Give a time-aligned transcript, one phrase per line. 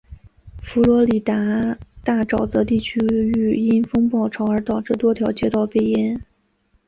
[0.63, 2.97] 佛罗里达大沼泽地区
[3.35, 6.19] 域因风暴潮而导致多条街道被淹。